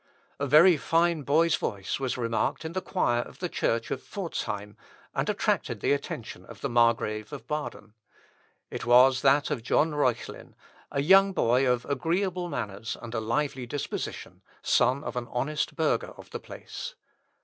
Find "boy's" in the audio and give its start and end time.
1.21-1.57